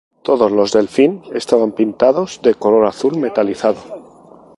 [0.23, 4.01] Todos los Delfín estaban pintados del color azul metalizado.